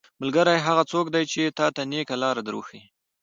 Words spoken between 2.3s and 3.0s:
در ښيي.